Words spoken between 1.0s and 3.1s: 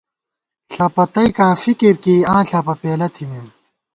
تئیکاں فکرکېئ، آں ݪپہ پېلہ